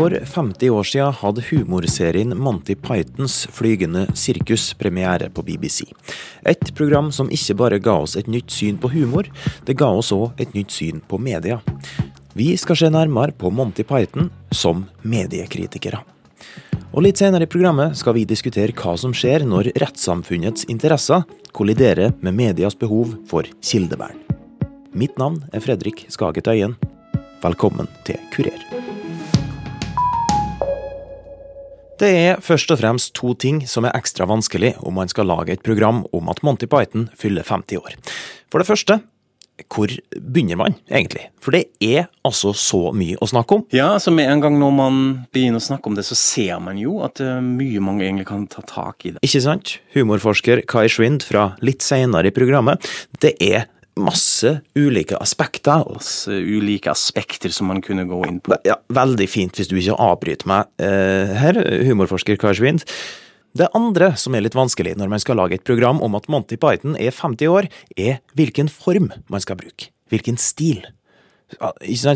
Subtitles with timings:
[0.00, 5.82] For 50 år siden hadde humorserien Monty Pythons Flygende sirkus premiere på BBC.
[6.48, 9.28] Et program som ikke bare ga oss et nytt syn på humor,
[9.68, 11.58] det ga oss òg et nytt syn på media.
[12.32, 16.00] Vi skal se nærmere på Monty Python som mediekritikere.
[16.94, 22.16] Og Litt senere i programmet skal vi diskutere hva som skjer når rettssamfunnets interesser kolliderer
[22.24, 24.16] med medias behov for kildevern.
[24.96, 26.78] Mitt navn er Fredrik Skaget Øyen.
[27.44, 28.89] Velkommen til Kurer.
[32.00, 35.52] Det er først og fremst to ting som er ekstra vanskelig om man skal lage
[35.52, 37.96] et program om at Monty Python fyller 50 år.
[38.48, 38.96] For det første,
[39.68, 41.26] hvor begynner man egentlig?
[41.44, 43.66] For det er altså så mye å snakke om.
[43.76, 45.02] Ja, altså med en gang når man
[45.34, 48.46] begynner å snakke om det, så ser man jo at er mye mange egentlig kan
[48.48, 49.24] ta tak i det.
[49.26, 49.76] Ikke sant?
[49.92, 52.88] Humorforsker Kai Schwind fra litt senere i programmet.
[53.20, 53.68] Det er
[54.00, 55.84] masse ulike aspekter.
[55.88, 58.56] Masse ulike aspekter som man kunne gå inn på.
[58.68, 62.86] Ja, veldig fint hvis du ikke avbryter meg eh, her, humorforsker Karsvind.
[63.56, 66.58] Det andre som er litt vanskelig når man skal lage et program om at Monty
[66.60, 69.90] Python er 50 år, er hvilken form man skal bruke.
[70.10, 70.84] Hvilken stil.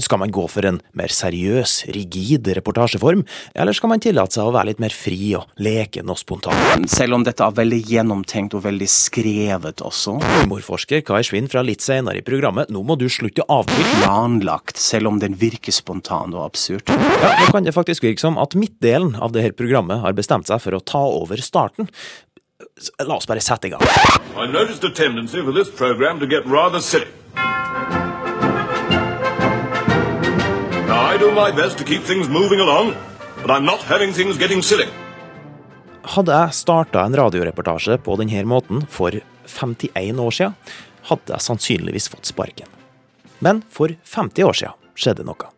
[0.05, 4.53] Skal man gå for en mer seriøs, rigid reportasjeform, eller skal man tillate seg å
[4.55, 6.87] være litt mer fri og leken og spontan?
[6.91, 10.17] Selv om dette er veldig gjennomtenkt og veldig skrevet også.
[10.43, 13.97] Humorforsker Kai Svinn fra litt senere i programmet, nå må du slutte å avbryte.
[14.05, 16.87] Planlagt, selv om den virker spontan og absurd.
[16.95, 20.63] Ja, Nå kan det faktisk virke som at midtdelen av dette programmet har bestemt seg
[20.63, 21.91] for å ta over starten.
[23.03, 23.83] La oss bare sette i gang.
[24.39, 27.11] I noticed a tendency for this program to get rather silly.
[30.95, 32.95] I do my best to keep things moving along,
[33.43, 34.87] but I'm not having things getting silly.
[36.07, 39.17] Hadde jeg starta en radioreportasje på denne måten for
[39.51, 40.55] 51 år siden,
[41.09, 42.69] hadde jeg sannsynligvis fått sparken.
[43.43, 45.49] Men for 50 år siden skjedde noe.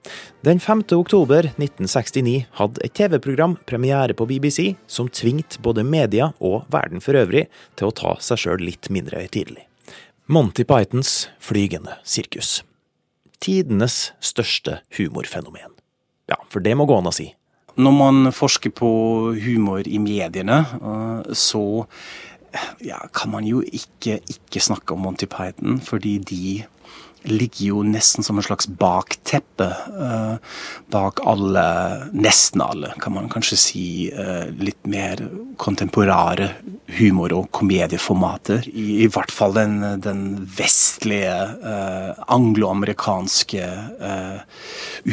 [0.40, 0.86] Den 5.
[0.96, 7.18] oktober 1969 hadde et TV-program premiere på BBC som tvingte både media og verden for
[7.18, 7.44] øvrig
[7.76, 9.66] til å ta seg sjøl litt mindre høytidelig.
[10.32, 12.62] Monty Pythons flygende sirkus
[13.42, 15.74] tidenes største humorfenomen.
[16.30, 17.30] Ja, for det må gå an å si.
[17.76, 18.88] Når man forsker på
[19.36, 21.84] humor i mediene, eh, så
[22.84, 26.64] ja, kan man jo ikke ikke snakke om Monty Python, fordi de
[27.26, 29.68] ligger jo nesten som en slags bakteppe
[30.00, 30.36] uh,
[30.92, 31.64] bak alle,
[32.14, 35.22] nesten alle, kan man kanskje si, uh, litt mer
[35.60, 36.52] kontemporare
[36.98, 38.68] humor- og komedieformater.
[38.70, 40.22] I, i hvert fall den, den
[40.58, 41.34] vestlige,
[41.64, 43.66] uh, angloamerikanske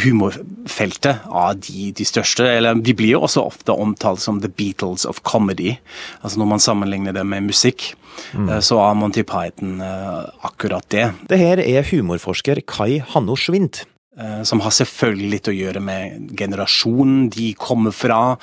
[0.03, 2.45] humorfeltet av de, de, største.
[2.49, 5.75] Eller de blir jo også ofte omtalt som the Beatles of comedy,
[6.21, 7.93] altså når man sammenligner det med musikk.
[8.37, 8.49] Mm.
[8.61, 11.07] Så er Monty Python akkurat det.
[11.29, 13.85] Det her er humorforsker Kai Hanno Schwint.
[14.13, 18.35] Eh, som har selvfølgelig litt å gjøre med generasjonen de kommer fra.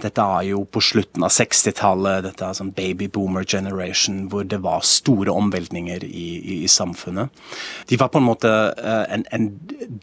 [0.00, 4.62] Dette er jo på slutten av 60-tallet, dette er sånn baby boomer generation, hvor det
[4.64, 7.28] var store omveltninger i, i, i samfunnet.
[7.92, 9.50] De var på en måte uh, en, en,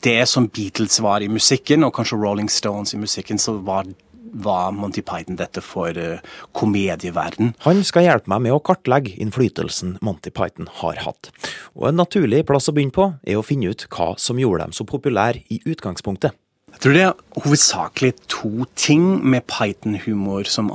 [0.05, 3.89] det som Beatles var i musikken, og kanskje Rolling Stones i musikken, så var
[4.31, 6.23] var Monty Python dette for uh,
[6.57, 7.53] komedieverden.
[7.65, 11.31] Han skal hjelpe meg med å kartlegge innflytelsen Monty Python har hatt.
[11.77, 14.75] Og en naturlig plass å begynne på er å finne ut hva som gjorde dem
[14.75, 16.35] så populære i utgangspunktet.
[16.77, 20.67] Jeg tror det er hovedsakelig to ting med Python-humor som,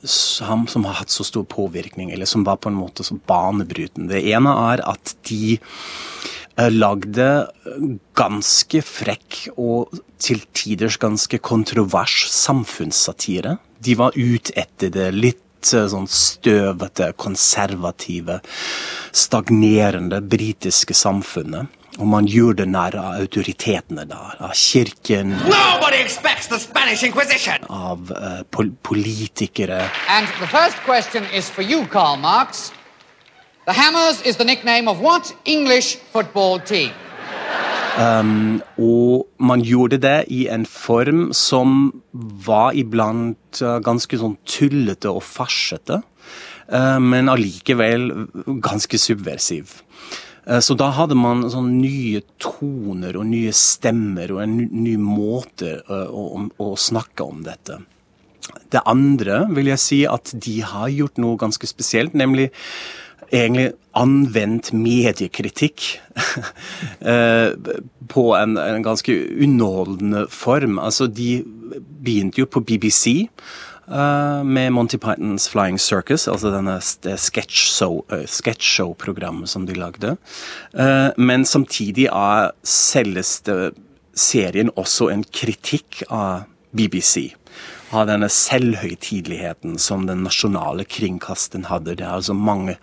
[0.00, 4.14] som, har hatt så stor påvirkning, eller som var på en måte så banebrytende.
[4.14, 5.58] Det ene er at de
[6.60, 7.26] Eh, lagde
[8.18, 13.56] ganske frekk og til tiders ganske kontrovers samfunnssatire.
[13.80, 18.40] De var ute etter det litt eh, sånn støvete, konservative,
[19.12, 21.78] stagnerende britiske samfunnet.
[22.00, 25.32] Og man gjorde nær av autoritetene der, av kirken
[27.68, 29.80] Av uh, pol politikere.
[30.08, 32.70] And the first question is for you, Karl Marx.
[33.70, 36.90] The Hammers is the nickname of what English football team?
[37.98, 41.92] Um, og man gjorde det i en form som
[42.46, 48.08] var iblant uh, ganske sånn tullete og farsete, uh, men allikevel
[48.58, 49.76] ganske subversiv.
[50.48, 55.76] Uh, så da hadde man sånn nye toner og nye stemmer og en ny måte
[55.86, 56.26] å,
[56.58, 57.78] å snakke om dette.
[58.74, 62.50] Det andre vil jeg si at de har gjort noe ganske spesielt, nemlig
[63.32, 66.00] egentlig anvendt mediekritikk
[67.12, 67.50] eh,
[68.10, 70.78] på en, en, ganske underholdende form.
[70.78, 71.44] Altså, de
[72.04, 73.28] begynte jo på BBC.
[73.90, 80.16] Uh, eh, med Monty Pythons Flying Circus, altså denne sketsjshow-programmet uh, som de lagde.
[80.74, 83.72] Uh, men samtidig er selveste
[84.14, 87.34] serien også en kritikk av BBC
[87.90, 91.96] har denne selvhøytideligheten som den nasjonale kringkasteren hadde.
[91.98, 92.76] Det er altså mange,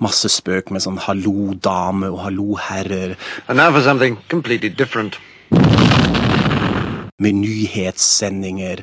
[0.00, 3.16] masse spøk med sånn 'hallo dame' og 'hallo herrer'.
[3.48, 5.18] And now for something completely different.
[7.18, 8.76] Med nyhetssendinger.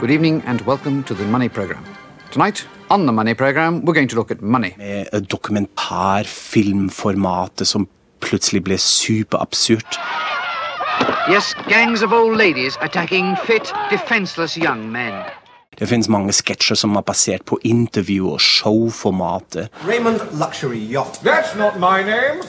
[0.00, 1.84] Good evening and welcome to the Money Program.
[2.32, 4.70] Tonight, on the Money Program, we're going to look at money.
[4.78, 7.88] Med dokumentarfilmformatet som
[8.20, 9.98] plutselig ble superabsurd.
[11.28, 15.14] Yes, gangs of old ladies attacking fit, defenseless young men.
[15.78, 19.68] Det finnes mange sketsjer som er basert på intervju- og showformatet.
[19.88, 21.22] Raymond Luxury Yacht.
[21.24, 22.42] That's not my name.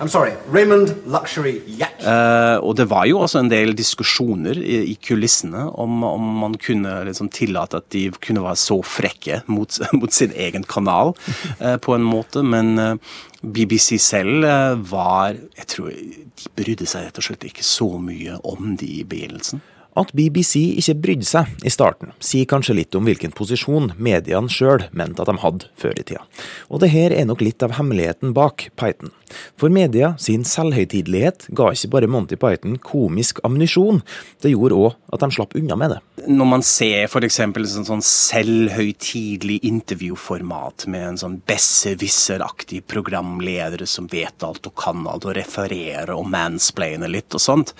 [0.00, 2.00] I'm sorry, Raymond Luxury Yacht.
[2.00, 6.54] Uh, og det var jo også en del diskusjoner i, i kulissene om, om, man
[6.56, 11.12] kunne liksom tillate at de kunne være så frekke mot, mot sin egen kanal,
[11.60, 12.40] uh, på en måte.
[12.40, 14.48] Men uh, BBC selv
[14.88, 19.04] var Jeg tror de brydde seg rett og slett ikke så mye om de i
[19.04, 19.60] begynnelsen.
[20.00, 24.86] At BBC ikke brydde seg i starten, sier kanskje litt om hvilken posisjon mediene sjøl
[24.96, 26.22] mente at de hadde før i tida.
[26.70, 29.12] Og det her er nok litt av hemmeligheten bak Python.
[29.60, 34.02] For media sin selvhøytidelighet ga ikke bare Monty Python komisk ammunisjon,
[34.42, 36.00] det gjorde òg at de slapp unna med det.
[36.30, 37.38] Når man ser f.eks.
[37.72, 45.26] sånn, sånn selvhøytidelig intervjuformat med en sånn besserwisser-aktig programleder som vet alt og kan alt
[45.28, 47.74] og refererer og mansplainer litt og sånt,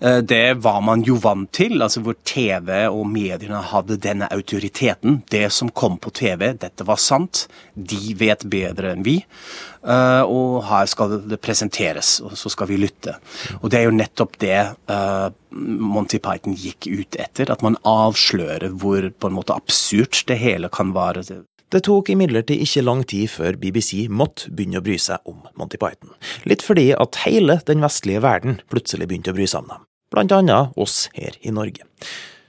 [0.00, 5.22] eh, det var man jo vant til, altså hvor TV og mediene hadde denne autoriteten.
[5.30, 7.46] Det som kom på TV, dette var sant.
[7.74, 9.20] De vet bedre enn vi.
[9.82, 13.16] Uh, og her skal det presenteres, og så skal vi lytte.
[13.60, 14.58] Og det er jo nettopp det
[14.90, 17.52] uh, Monty Python gikk ut etter.
[17.52, 21.24] At man avslører hvor på en måte absurd det hele kan være.
[21.68, 25.80] Det tok imidlertid ikke lang tid før BBC måtte begynne å bry seg om Monty
[25.80, 26.16] Python.
[26.48, 30.32] Litt fordi at hele den vestlige verden plutselig begynte å bry seg om dem blant
[30.32, 31.84] annet oss her i Norge.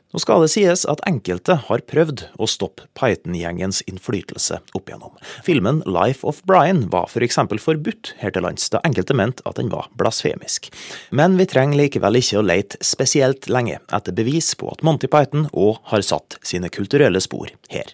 [0.10, 5.14] Nå skal det sies at enkelte har prøvd å stoppe Python-gjengens innflytelse opp igjennom.
[5.46, 9.62] Filmen Life of Brian var for eksempel forbudt her til lands, da enkelte mente at
[9.62, 10.72] den var blasfemisk.
[11.14, 15.46] Men vi trenger likevel ikke å lete spesielt lenge etter bevis på at Monty Python
[15.54, 17.94] òg har satt sine kulturelle spor her.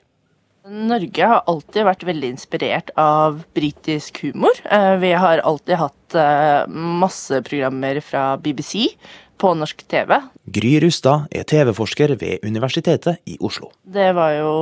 [0.65, 4.55] Norge har alltid vært veldig inspirert av britisk humor.
[4.65, 8.95] Eh, vi har alltid hatt eh, masse programmer fra BBC
[9.41, 10.17] på norsk TV.
[10.55, 13.71] Gry Rustad er TV-forsker ved Universitetet i Oslo.
[13.83, 14.53] Det var jo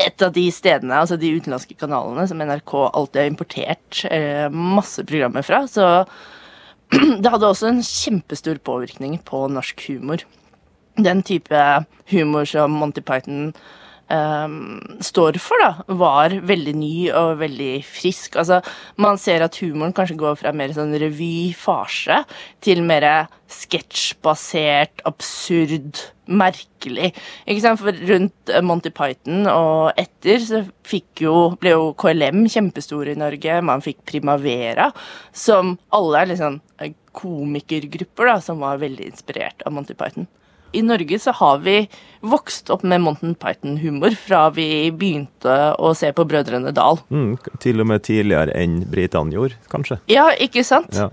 [0.00, 5.04] et av de stedene, altså de utenlandske kanalene, som NRK alltid har importert eh, masse
[5.08, 5.64] programmer fra.
[5.68, 5.88] Så
[7.22, 10.24] det hadde også en kjempestor påvirkning på norsk humor.
[11.00, 11.60] Den type
[12.12, 13.52] humor som Monty Python
[14.12, 18.36] står for, da, var veldig ny og veldig frisk.
[18.40, 18.60] Altså,
[19.00, 22.22] man ser at humoren kanskje går fra mer sånn revy-farse
[22.64, 23.06] til mer
[23.52, 27.12] sketsjbasert, absurd, merkelig.
[27.46, 27.80] Ikke sant?
[27.80, 33.58] For rundt Monty Python og etter så fikk jo, ble jo KLM kjempestore i Norge.
[33.64, 34.90] Man fikk Primavera,
[35.32, 36.60] som alle er liksom
[37.16, 40.28] komikergrupper da, som var veldig inspirert av Monty Python
[40.72, 41.76] i Norge så har vi
[42.22, 47.02] vokst opp med Monten Python-humor fra vi begynte å se på Brødrene Dal.
[47.12, 50.00] Mm, til og med tidligere enn britene gjorde, kanskje?
[50.12, 50.94] Ja, ikke sant?
[50.96, 51.10] Ja.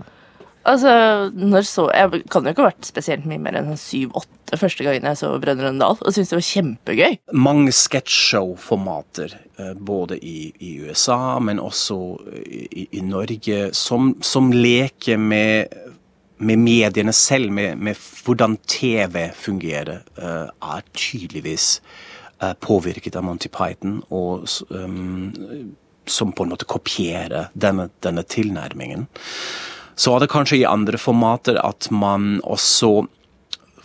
[0.68, 0.90] Altså,
[1.32, 5.06] når så Jeg kan jo ikke ha vært spesielt mye mer enn syv-åtte første gangen
[5.08, 7.16] jeg så Brødrene Dal, og syntes det var kjempegøy.
[7.32, 12.00] Mange sketsjshow-formater, eh, både i, i, USA, men også
[12.44, 15.72] i, i Norge, som, som leker med
[16.40, 21.80] med mediene selv, med, med hvordan TV fungerer, uh, er tydeligvis
[22.42, 25.76] uh, påvirket av Monty Python, og um,
[26.08, 29.06] som på en måte kopierer denne, denne tilnærmingen.
[30.00, 33.04] Så er det kanskje i andre formater at man også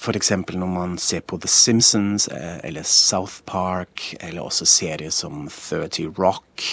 [0.06, 0.32] F.eks.
[0.54, 6.66] når man ser på The Simpsons eller South Park, eller også serier som 30 Rock,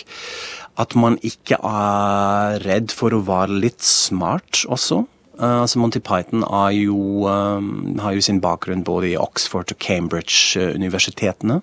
[0.76, 5.04] at man ikke er redd for å være litt smart også.
[5.40, 6.44] Altså Monty Python
[6.76, 11.60] jo, um, har jo sin bakgrunn både i Oxford og Cambridge-universitetene.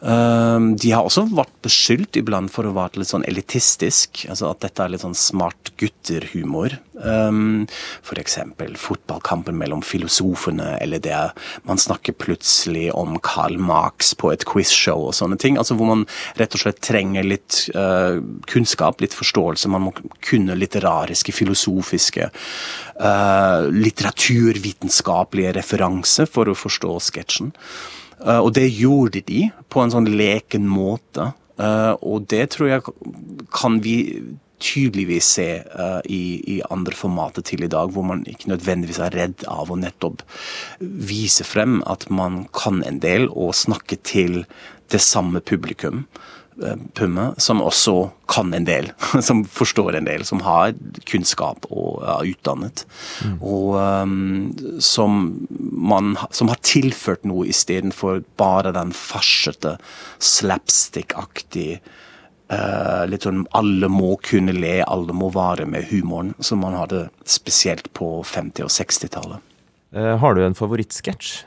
[0.00, 4.26] Um, de har også vært beskyldt iblant for å være litt sånn elitistisk.
[4.30, 6.78] altså At dette er litt sånn smart gutterhumor.
[6.96, 7.66] Um,
[8.02, 8.38] F.eks.
[8.76, 11.32] fotballkampen mellom filosofene, eller der
[11.68, 15.58] man snakker plutselig om Karl Marx på et quizshow og sånne ting.
[15.58, 16.06] altså Hvor man
[16.40, 18.16] rett og slett trenger litt uh,
[18.48, 19.68] kunnskap, litt forståelse.
[19.72, 19.92] Man må
[20.24, 27.52] kunne litterariske, filosofiske uh, litteraturvitenskapelige referanse for å forstå sketsjen.
[28.22, 31.32] Uh, og det gjorde de på en sånn leken måte.
[31.56, 32.82] Og det tror jeg
[33.48, 33.94] kan vi
[34.62, 39.16] tydeligvis se uh, i, i, andre formater til i dag, hvor man ikke nødvendigvis er
[39.16, 40.24] redd av å nettopp
[40.80, 44.44] vise frem at man kan en del og snakke til
[44.92, 46.06] det samme publikum.
[46.62, 48.88] Eh, Pumme, som også kan en del,
[49.28, 50.72] som forstår en del, som har
[51.08, 52.86] kunnskap og er utdannet.
[53.20, 53.34] Mm.
[53.44, 55.20] Og um, som,
[55.52, 59.76] man, som har tilført noe istedenfor bare den farsete,
[60.16, 61.82] slapstick-aktige
[62.52, 67.08] uh, litt sånn alle må kunne le, alle må vare med humoren, som man hadde
[67.24, 69.52] spesielt på 50- og 60-tallet.
[69.96, 71.44] Uh, har du en favorittsketsj?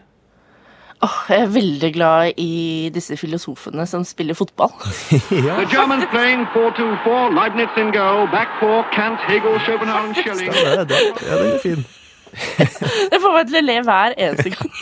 [0.99, 4.73] Oh, jeg er veldig glad i disse filosofene som spiller fotball.
[5.47, 5.55] ja.
[5.61, 10.51] The Germans playing 4-2-4, Leibniz in goal, back four, Kant, Hegel, Schopenhauer, Schelling.
[10.51, 11.85] Ja, den er fin.
[13.11, 14.73] det får meg til å le hver eneste gang.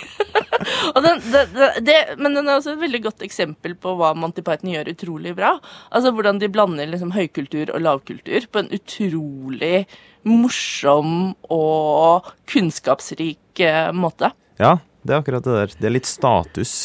[1.06, 1.44] den, det,
[1.86, 5.36] det, men den er også et veldig godt eksempel på hva Monty Python gjør utrolig
[5.38, 5.56] bra.
[5.92, 9.86] Altså Hvordan de blander liksom høykultur og lavkultur på en utrolig
[10.28, 14.34] morsom og kunnskapsrik eh, måte.
[14.60, 15.76] Ja, det er akkurat det der.
[15.80, 16.76] Det er litt status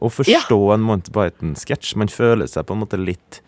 [0.00, 0.74] å forstå ja.
[0.74, 1.94] en Monty Python-sketsj.
[2.00, 3.42] Man føler seg på en måte litt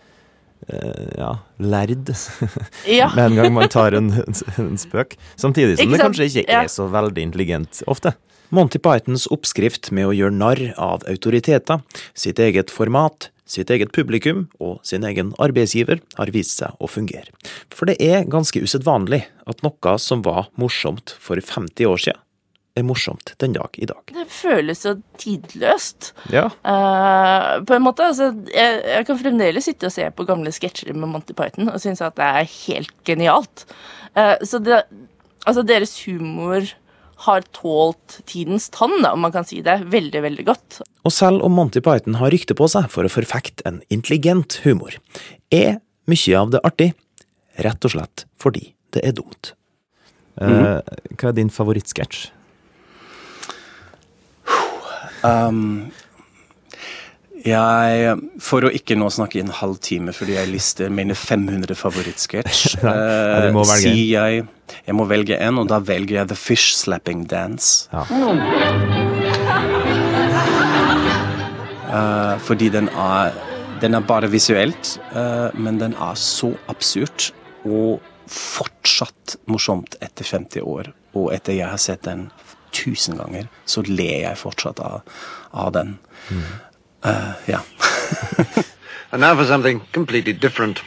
[0.69, 2.13] uh, ja, lærd
[3.01, 3.09] ja.
[3.17, 4.13] med en gang man tar en,
[4.61, 5.17] en spøk.
[5.41, 8.15] Samtidig som det kanskje ikke er så veldig intelligent ofte.
[8.49, 11.81] Monty Pythons oppskrift med å gjøre narr av autoriteter,
[12.13, 17.33] sitt eget format, sitt eget publikum og sin egen arbeidsgiver har vist seg å fungere.
[17.75, 22.21] For det er ganske usedvanlig at noe som var morsomt for 50 år siden,
[22.75, 24.03] er morsomt den dag i dag.
[24.11, 26.11] Det føles så tidløst.
[26.35, 26.49] Ja.
[26.67, 28.09] Uh, på en måte.
[28.11, 31.79] Altså, jeg, jeg, kan fremdeles sitte og se på gamle sketsjer med Monty Python og
[31.83, 33.67] synes at det er helt genialt.
[34.19, 34.83] Uh, så det,
[35.47, 36.67] altså deres humor
[37.27, 40.81] har tålt tidens tann, om man kan si det, veldig, veldig godt.
[41.07, 44.97] Og selv om Monty Python har rykte på seg for å forfekte en intelligent humor,
[45.55, 45.79] er
[46.11, 46.93] mye av det artig,
[47.65, 49.55] rett og slett fordi det er dumt.
[50.41, 50.83] Uh,
[51.15, 52.33] hva er din favorittsketsj?
[55.25, 55.93] Um,
[57.45, 61.77] jeg, For å ikke nå snakke i en halv time fordi jeg lister mine 500
[61.79, 64.45] favorittsketsj, uh, sier jeg
[64.85, 67.87] jeg må velge en, og da velger jeg The Fish Slapping Dance.
[67.93, 68.05] Ja.
[71.95, 73.37] Uh, fordi den er,
[73.81, 77.31] den er bare visuelt, uh, men den er så absurd
[77.69, 82.29] og fortsatt morsomt etter 50 år, og etter jeg har sett den
[82.75, 85.05] tusen ganger, så ler jeg fortsatt av,
[85.55, 85.97] av den.
[86.33, 86.47] Mm.
[87.05, 87.61] Uh, ja.
[89.11, 90.79] And now for something completely different.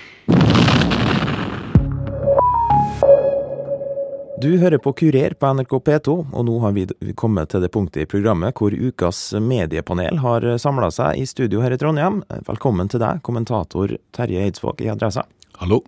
[4.41, 6.85] Du hører på Kurer på NRK P2, og nå har vi
[7.17, 11.73] kommet til det punktet i programmet hvor ukas mediepanel har samla seg i studio her
[11.73, 12.19] i Trondheim.
[12.45, 15.25] Velkommen til deg, kommentator Terje Eidsvåg i Adressa.
[15.57, 15.81] Hallo.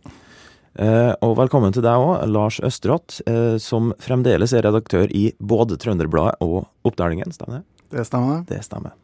[0.81, 5.77] Eh, og velkommen til deg òg, Lars Østerått, eh, som fremdeles er redaktør i både
[5.77, 7.65] Trønderbladet og Oppdalingen, stemmer det?
[7.93, 8.45] Det stemmer.
[8.49, 8.97] Det stemmer.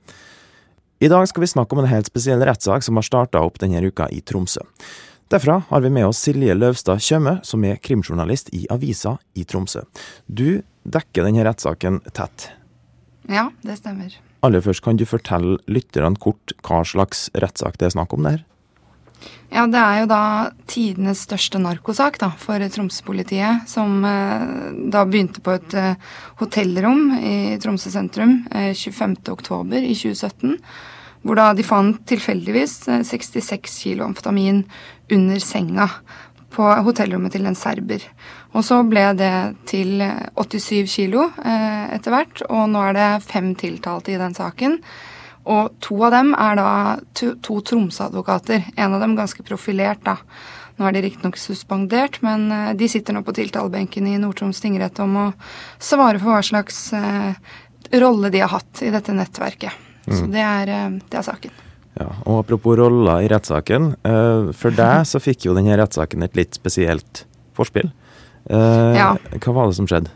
[1.06, 3.78] I dag skal vi snakke om en helt spesiell rettssak som har starta opp denne
[3.86, 4.64] uka i Tromsø.
[5.30, 9.84] Derfra har vi med oss Silje Løvstad Tjøme, som er krimjournalist i Avisa i Tromsø.
[10.26, 12.48] Du dekker denne rettssaken tett.
[13.30, 14.16] Ja, det stemmer.
[14.42, 18.42] Aller først, kan du fortelle lytterne kort hva slags rettssak det er snakk om der?
[19.54, 20.24] Ja, det er jo da
[20.66, 24.50] tidenes største narkosak da, for Tromsø-politiet, som eh,
[24.90, 30.58] da begynte på et eh, hotellrom i Tromsø sentrum eh, 25.10 i 2017.
[31.26, 34.64] Hvor da de fant tilfeldigvis 66 eh, kilo amfetamin
[35.12, 35.90] under senga
[36.56, 38.04] på hotellrommet til en serber.
[38.56, 39.34] Og så ble det
[39.68, 40.00] til
[40.38, 44.80] 87 kilo eh, etter hvert, og nå er det fem tiltalte i den saken.
[45.52, 46.70] Og to av dem er da
[47.18, 48.64] to, to Tromsø-advokater.
[48.78, 50.18] En av dem ganske profilert, da.
[50.76, 55.00] Nå er de riktignok suspendert, men eh, de sitter nå på tiltalebenken i Nord-Troms tingrett
[55.04, 55.28] om å
[55.80, 57.36] svare for hva slags eh,
[58.02, 59.84] rolle de har hatt i dette nettverket.
[60.08, 60.18] Mm.
[60.18, 61.64] Så det er, eh, det er, saken.
[61.96, 63.94] Ja, og Apropos roller i rettssaken.
[64.06, 67.26] Eh, for deg så fikk jo denne rettssaken et litt spesielt
[67.58, 67.90] forspill.
[68.50, 69.16] Eh, ja.
[69.40, 70.14] Hva var det som skjedde?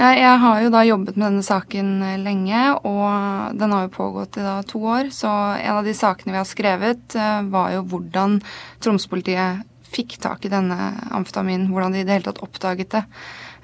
[0.00, 1.88] Jeg har jo da jobbet med denne saken
[2.22, 5.10] lenge, og den har jo pågått i da to år.
[5.12, 7.16] Så en av de sakene vi har skrevet,
[7.52, 8.38] var jo hvordan
[8.80, 10.78] Troms-politiet fikk tak i denne
[11.10, 11.68] amfetaminen.
[11.68, 13.02] Hvordan de i det hele tatt oppdaget det.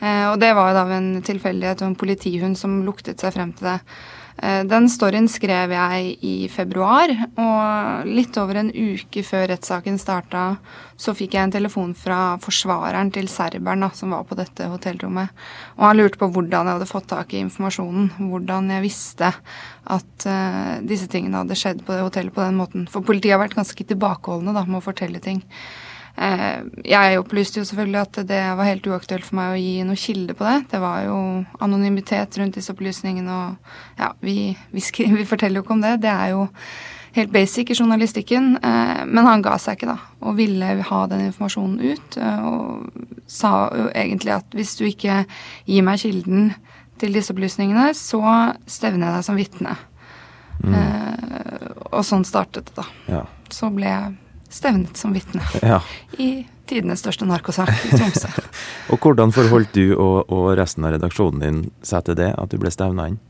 [0.02, 3.56] Og det var jo da ved en tilfeldighet og en politihund som luktet seg frem
[3.56, 3.78] til det.
[4.36, 10.44] Eh, den storyen skrev jeg i februar, og litt over en uke før rettssaken starta,
[11.00, 15.32] så fikk jeg en telefon fra forsvareren til serberen da, som var på dette hotellrommet.
[15.78, 19.32] Og han lurte på hvordan jeg hadde fått tak i informasjonen, hvordan jeg visste
[19.86, 22.88] at uh, disse tingene hadde skjedd på det hotellet på den måten.
[22.90, 25.44] For politiet har vært ganske tilbakeholdne da, med å fortelle ting.
[26.16, 30.00] Eh, jeg opplyste jo selvfølgelig at det var helt uaktuelt for meg å gi noen
[30.00, 30.56] kilde på det.
[30.72, 31.18] Det var jo
[31.64, 35.96] anonymitet rundt disse opplysningene, og ja, vi, vi, skriver, vi forteller jo ikke om det.
[36.06, 36.46] Det er jo
[37.18, 38.54] helt basic i journalistikken.
[38.56, 42.16] Eh, men han ga seg ikke, da, og ville ha den informasjonen ut.
[42.16, 45.24] Eh, og sa jo egentlig at hvis du ikke
[45.68, 46.54] gir meg kilden
[46.96, 48.22] til disse opplysningene, så
[48.64, 49.76] stevner jeg deg som vitne.
[50.56, 50.72] Mm.
[51.92, 52.84] og sånn startet det, da.
[53.12, 53.18] Ja.
[53.52, 54.14] Så ble jeg
[54.56, 55.80] stevnet som vitne ja.
[56.18, 58.30] i tidenes største narkosak i Tromsø.
[58.90, 62.58] og hvordan forholdt du og, og, resten av redaksjonen din seg til det, at du
[62.60, 63.20] ble stevna inn?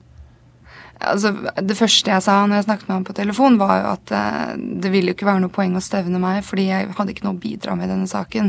[0.97, 4.13] Altså, det første jeg sa når jeg snakket med ham på telefon, var jo at
[4.17, 7.27] eh, det ville jo ikke være noe poeng å stevne meg, fordi jeg hadde ikke
[7.27, 8.49] noe å bidra med i denne saken.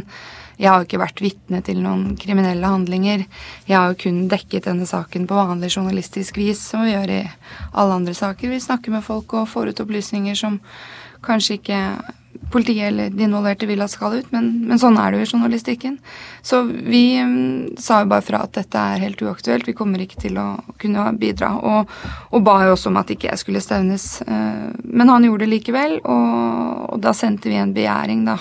[0.57, 3.25] Jeg har jo ikke vært vitne til noen kriminelle handlinger.
[3.67, 7.19] Jeg har jo kun dekket denne saken på vanlig journalistisk vis, som vi gjør i
[7.77, 8.49] alle andre saker.
[8.49, 10.57] Vi snakker med folk og får ut opplysninger som
[11.27, 11.81] kanskje ikke
[12.51, 15.29] politiet eller de involverte vil at skal ut, men, men, sånn er det jo i
[15.33, 15.97] journalistikken.
[16.45, 20.21] Så vi um, sa jo bare fra at dette er helt uaktuelt, vi kommer ikke
[20.21, 20.47] til å
[20.79, 21.53] kunne bidra.
[21.57, 21.93] Og,
[22.31, 24.09] og ba jo også om at ikke jeg skulle stevnes.
[24.27, 28.39] Uh, men han gjorde det likevel, og, og da sendte vi en begjæring, da.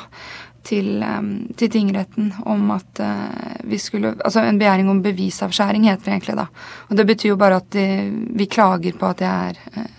[0.66, 6.09] Til, um, til, tingretten om at uh, vi skulle Altså en begjæring om bevisavskjæring, heter
[6.09, 6.49] det egentlig, da.
[6.90, 7.87] Og det betyr jo bare at de,
[8.35, 9.93] vi klager på at jeg er uh,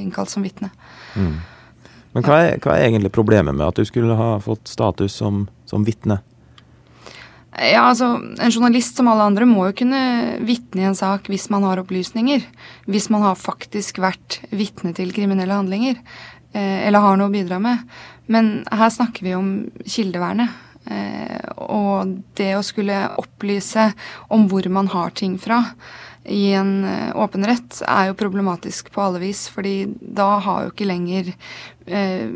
[0.00, 0.72] innkalt som vitne.
[1.12, 1.36] Mm.
[2.12, 5.46] Men hva er, hva er, egentlig problemet med at du skulle ha fått status som,
[5.68, 6.20] som vitne?
[7.52, 10.02] Ja, altså, En journalist som alle andre må jo kunne
[10.44, 12.44] vitne i en sak hvis man har opplysninger.
[12.88, 16.00] Hvis man har faktisk vært vitne til kriminelle handlinger.
[16.52, 17.84] Eh, eller har noe å bidra med.
[18.32, 19.52] Men her snakker vi om
[19.84, 20.52] kildevernet.
[20.90, 23.92] Eh, og det å skulle opplyse
[24.34, 25.62] om hvor man har ting fra
[26.24, 29.48] i en eh, åpen rett, er jo problematisk på alle vis.
[29.50, 31.32] fordi da har jo ikke lenger
[31.86, 32.28] eh,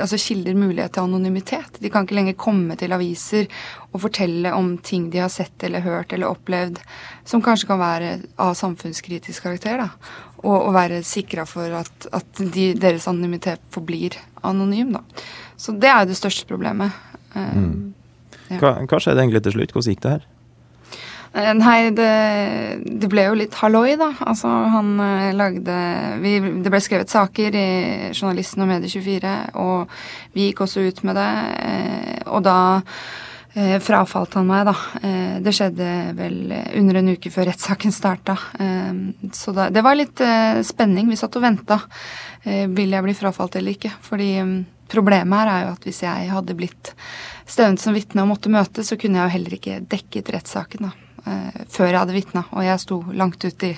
[0.00, 1.78] altså kilder mulighet til anonymitet.
[1.80, 3.48] De kan ikke lenger komme til aviser
[3.92, 6.80] og fortelle om ting de har sett eller hørt eller opplevd
[7.28, 9.78] som kanskje kan være av samfunnskritisk karakter.
[9.84, 9.88] da,
[10.44, 14.92] Og, og være sikra for at, at de, deres anonymitet forblir anonym.
[14.98, 15.04] da.
[15.56, 16.92] Så det er jo det største problemet.
[17.34, 17.94] Eh, mm.
[18.50, 18.58] Ja.
[18.60, 19.72] Hva, hva skjedde egentlig til slutt?
[19.72, 20.30] Hvordan gikk det her?
[21.34, 22.10] Eh, nei, det,
[22.86, 24.12] det, ble jo litt halloi, da.
[24.22, 25.74] Altså, han eh, lagde
[26.22, 27.68] vi, Det ble skrevet saker i
[28.12, 29.90] Journalisten og Medie24, og
[30.36, 31.30] vi gikk også ut med det.
[31.66, 32.58] Eh, og da
[33.54, 34.72] frafalt han meg, da.
[35.38, 38.34] Det skjedde vel under en uke før rettssaken starta.
[39.30, 40.18] Så da, det var litt
[40.66, 41.06] spenning.
[41.06, 41.78] Vi satt og venta.
[42.42, 43.92] vil jeg bli frafalt eller ikke?
[44.08, 44.56] Fordi mm,
[44.90, 46.96] problemet her er jo at hvis jeg hadde blitt
[47.46, 51.03] stevnet som vitne og måtte møte, så kunne jeg jo heller ikke dekket rettssaken, da
[51.24, 52.44] før jeg hadde vitna.
[52.52, 53.72] Og jeg sto langt ut i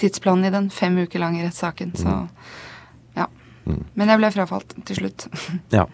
[0.00, 1.94] tidsplanen i den fem uker lange rettssaken.
[1.98, 2.50] Så mm.
[3.18, 3.28] ja.
[3.66, 3.84] Mm.
[3.94, 5.28] Men jeg ble frafalt til slutt.
[5.78, 5.86] ja.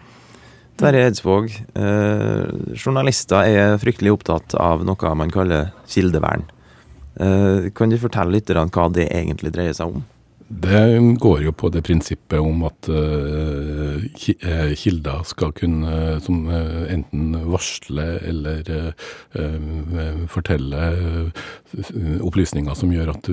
[0.79, 6.47] Terje Eidsvåg, eh, journalister er fryktelig opptatt av noe man kaller kildevern.
[7.21, 10.05] Eh, kan du fortelle litt hva det egentlig dreier seg om?
[10.61, 14.03] Det går jo på det prinsippet om at uh,
[14.77, 18.69] kilder skal kunne som uh, enten varsle eller
[19.33, 20.83] uh, fortelle
[22.21, 23.27] opplysninger som gjør at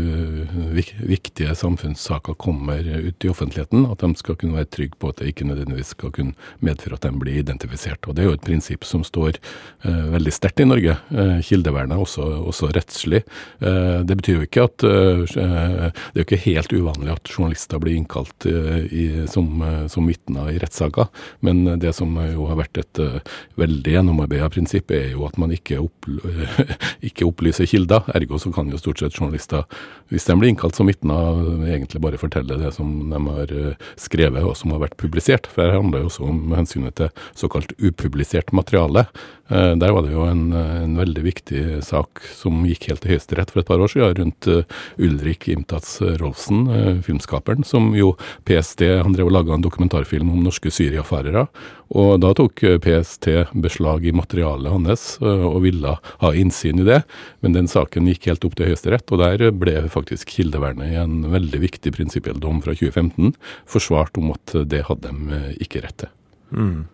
[1.05, 3.85] viktige samfunnssaker kommer ut i offentligheten.
[3.93, 6.33] At de skal kunne være trygge på at det ikke nødvendigvis skal kunne
[6.65, 8.09] medføre at de blir identifisert.
[8.09, 9.37] Og Det er jo et prinsipp som står
[9.85, 10.97] veldig sterkt i Norge.
[11.45, 13.27] Kildevernet også, også rettslig.
[13.61, 17.97] det betyr jo ikke at Det er jo ikke helt uvanlig vanlig at journalister blir
[17.97, 21.09] innkalt eh, i, som, eh, som vitner i rettssaker,
[21.41, 23.21] men det som jo har vært et uh,
[23.57, 26.07] veldig gjennomarbeida prinsipp, er jo at man ikke, opp,
[27.09, 28.05] ikke, opplyser kilder.
[28.15, 29.65] Ergo så kan jo stort sett journalister,
[30.11, 33.55] hvis de blir innkalt som vitner, egentlig bare fortelle det som de har
[34.01, 35.49] skrevet og som har vært publisert.
[35.51, 39.07] For her handler jo også om hensynet til såkalt upublisert materiale.
[39.51, 43.51] Eh, der var det jo en, en, veldig viktig sak som gikk helt til Høyesterett
[43.51, 48.15] for et par år siden, rundt eh, Ulrik Imtats Rolfsen, eh, filmskaperen, som jo
[48.49, 51.47] PST Han drev og laga en dokumentarfilm om norske syriafarere.
[51.91, 53.27] Og da tok PST
[53.59, 57.01] beslag i materialet hans og ville ha innsyn i det.
[57.43, 61.25] Men den saken gikk helt opp til Høyesterett, og der ble faktisk kildevernet i en
[61.33, 63.35] veldig viktig prinsipiell dom fra 2015
[63.71, 66.15] forsvart om at det hadde de ikke rett til.
[66.55, 66.87] Mm.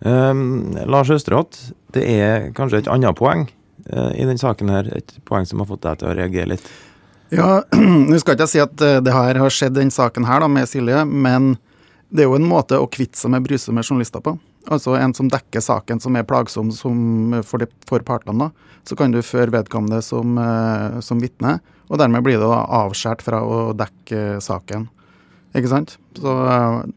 [0.00, 1.58] Um, Lars Østerått,
[1.92, 3.44] det er kanskje et annet poeng
[3.92, 6.70] uh, i denne saken her, et poeng som har fått deg til å reagere litt?
[7.30, 7.62] Ja,
[8.10, 10.48] nå skal ikke jeg si at eh, det her har skjedd den saken her da,
[10.50, 11.54] med Silje, men
[12.10, 14.34] det er jo en måte å kvitte seg med brysomme journalister på.
[14.70, 18.48] Altså en som dekker saken som er plagsom som for, de, for partene.
[18.48, 23.22] da, Så kan du føre vedkommende som, uh, som vitne, og dermed blir det avskåret
[23.24, 24.88] fra å dekke saken.
[25.54, 25.96] Ikke sant?
[26.18, 26.36] Så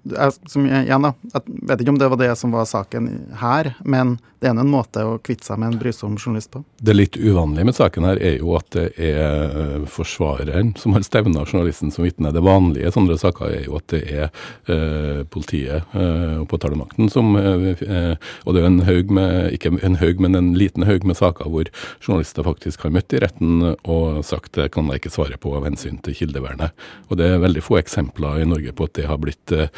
[0.09, 3.09] jeg, som, igjen da, jeg vet ikke om det var det som var saken
[3.41, 6.59] her, men det er en måte å kvitte seg med en brysom journalist på.
[6.83, 11.05] Det litt uvanlige med saken her er jo at det er eh, forsvareren som har
[11.07, 12.33] stevna journalisten som vitne.
[12.35, 14.25] Det vanlige i sånne saker er jo at det er
[14.67, 19.95] eh, politiet eh, og påtalemakten som eh, Og det er en haug med, ikke en
[20.01, 21.71] haug, men en liten haug med saker hvor
[22.03, 25.69] journalister faktisk har møtt i retten og sagt det kan jeg ikke svare på av
[25.69, 26.75] hensyn til kildevernet.
[27.07, 29.69] Og det er veldig få eksempler i Norge på at det har blitt eh,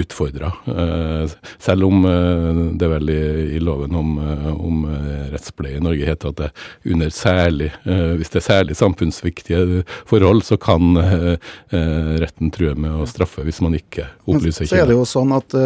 [0.00, 0.52] utfordra.
[0.66, 2.04] Eh, selv om
[2.80, 6.50] det vel i, i loven om, eh, om eh, rettspleie i Norge heter at det
[6.92, 10.96] under særlig, eh, hvis det er særlig samfunnsviktige forhold, så kan
[11.70, 14.72] retten true med å straffe hvis man ikke opplyser kilder.
[14.72, 15.56] Så er det jo sånn at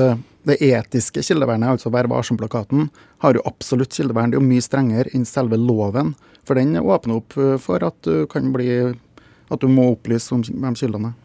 [0.44, 2.88] det etiske kildevernet, altså Vær varsom-plakaten,
[3.24, 4.32] har jo absolutt kildevern.
[4.32, 6.12] Det er jo mye strengere enn selve loven.
[6.44, 10.76] For den åpner opp for at du kan bli at du må opplyse om hvem
[10.78, 11.23] kildene er.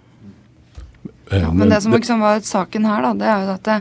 [1.30, 3.72] Ja, men det som liksom var saken her, da, det er jo at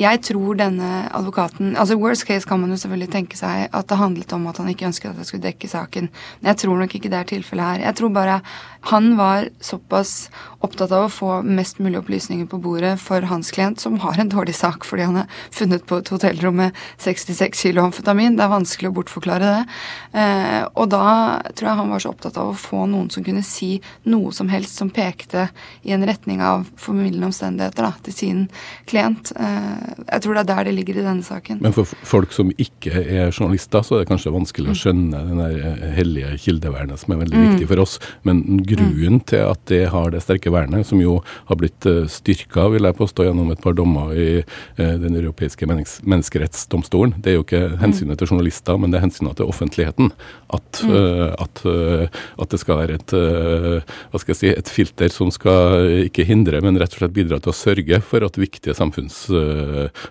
[0.00, 3.98] jeg tror denne advokaten altså Worst case kan man jo selvfølgelig tenke seg at det
[4.00, 6.08] handlet om at han ikke ønsket at jeg skulle dekke saken.
[6.40, 7.84] Men jeg tror nok ikke det er tilfellet her.
[7.90, 8.38] Jeg tror bare
[8.88, 10.30] han var såpass
[10.64, 14.30] opptatt av å få mest mulig opplysninger på bordet for hans klient, som har en
[14.32, 18.38] dårlig sak fordi han er funnet på et hotellrom med 66 kilo amfetamin.
[18.38, 19.76] Det er vanskelig å bortforklare det.
[20.20, 21.04] Eh, og da
[21.52, 23.74] tror jeg han var så opptatt av å få noen som kunne si
[24.08, 25.50] noe som helst som pekte
[25.84, 28.42] i en retning av formildende omstendigheter da, til sin
[28.88, 29.34] klient.
[29.36, 31.60] Eh, jeg tror det er der det ligger i denne saken.
[31.64, 35.40] Men for folk som ikke er journalister, så er det kanskje vanskelig å skjønne den
[35.40, 37.46] der eh, hellige kildevernet som er veldig mm.
[37.48, 37.96] viktig for oss.
[38.28, 39.24] Men grunnen mm.
[39.32, 41.18] til at det har det sterke vernet, som jo
[41.50, 45.66] har blitt eh, styrka, vil jeg påstå, gjennom et par dommer i eh, Den europeiske
[45.68, 50.12] menneskerettsdomstolen, det er jo ikke hensynet til journalister, men det er hensynet til offentligheten.
[50.50, 51.36] At, mm.
[51.38, 51.60] at,
[52.42, 56.58] at det skal være et, hva skal jeg si, et filter som skal ikke hindre,
[56.64, 59.22] men rett og slett bidra til å sørge for at viktige samfunns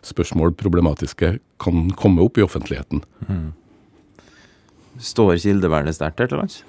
[0.06, 3.04] spørsmål, problematiske, kan komme opp i offentligheten.
[3.30, 3.50] Mm.
[5.00, 6.62] Står kildevernet sterkt her til lands?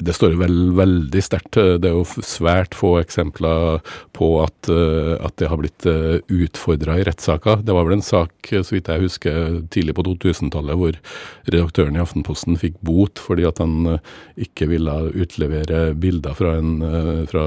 [0.00, 1.58] Det står vel veldig sterkt.
[1.82, 3.82] Det er jo svært få eksempler
[4.16, 7.60] på at, eh, at det har blitt eh, utfordra i rettssaker.
[7.60, 10.96] Det var vel en sak, så vidt jeg husker, tidlig på 2000-tallet hvor
[11.44, 14.12] redaktøren i Aftenposten fikk bot fordi at han eh,
[14.48, 17.44] ikke ville utlevere bilder fra, en, fra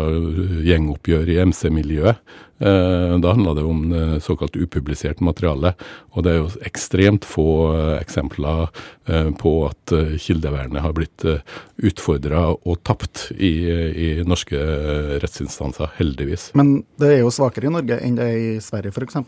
[0.70, 2.22] gjengoppgjør i MC-miljøet.
[2.60, 5.74] Eh, da handla det om eh, såkalt upublisert materiale.
[6.16, 8.70] Og det er jo ekstremt få eh, eksempler
[9.38, 11.22] på at kildevernet har blitt
[11.78, 14.58] utfordra og tapt i, i, norske
[15.22, 16.48] rettsinstanser, heldigvis.
[16.58, 19.20] Men det er jo svakere i Norge enn det er i Sverige f.eks.?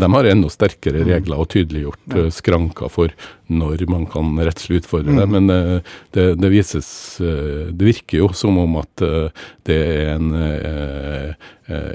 [0.00, 1.08] De har enda sterkere mm.
[1.12, 2.26] regler og tydeliggjort ja.
[2.34, 3.14] skranker for
[3.52, 5.26] når man kan rettslig utfordre det.
[5.28, 5.34] Mm.
[5.34, 5.82] Men
[6.16, 6.88] det, det, vises
[7.20, 9.04] Det virker jo som om at
[9.68, 10.30] det er en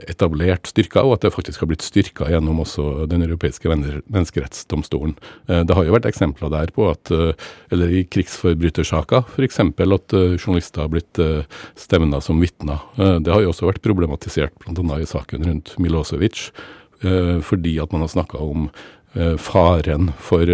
[0.09, 5.15] etablert styrka, og at det faktisk har blitt styrka gjennom også Den europeiske menneskerettsdomstolen.
[5.47, 7.33] Eh, det har jo vært eksempler der på at, eh,
[7.71, 11.21] eller i krigsforbrytersaker f.eks., at eh, journalister har blitt
[11.77, 12.81] stevna som vitner.
[12.95, 14.99] Det har jo også vært problematisert bl.a.
[14.99, 16.49] i saken rundt Milosevic,
[16.99, 18.65] fordi at man har snakka om
[19.39, 20.51] faren for,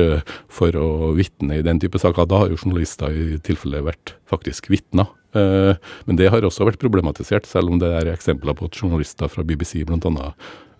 [0.47, 2.27] for å vitne i den type saker.
[2.29, 5.10] Da har jo journalister i tilfelle vært faktisk vitner.
[5.36, 9.31] Eh, men det har også vært problematisert, selv om det er eksempler på at journalister
[9.31, 10.31] fra BBC bl.a.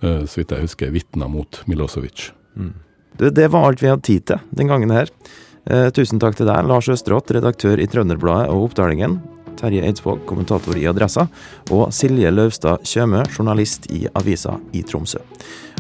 [0.02, 2.30] Eh, så vidt jeg husker, vitna mot Milosevic.
[2.56, 2.74] Mm.
[3.20, 5.12] Det, det, var alt vi hadde tid til den gangen her.
[5.66, 9.20] Eh, tusen takk til deg, Lars Østerått, redaktør i Trønderbladet og Oppdalingen.
[9.60, 11.28] Terje Eidsvåg, kommentator i Adressa,
[11.72, 15.24] og Silje Løvstad Kjømø, journalist i Avisa i Tromsø.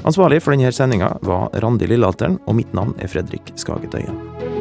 [0.05, 4.54] Ansvarlig for denne sendinga var Randi Lillehalteren, og mitt navn er Fredrik Skagetøyen.